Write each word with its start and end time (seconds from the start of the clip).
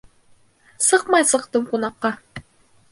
Сыҡмай 0.87 1.29
сыҡтым 1.35 1.69
ҡунаҡҡа 1.71 2.15